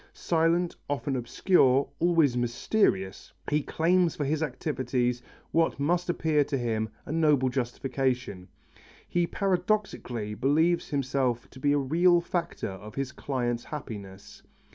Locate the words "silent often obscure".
0.13-1.87